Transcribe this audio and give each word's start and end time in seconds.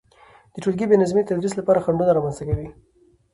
د 0.53 0.55
تولګي 0.63 0.85
بي 0.89 0.95
نظمي 1.01 1.21
د 1.23 1.27
تدريس 1.29 1.53
لپاره 1.57 1.83
خنډونه 1.85 2.11
رامنځته 2.13 2.43
کوي، 2.49 2.67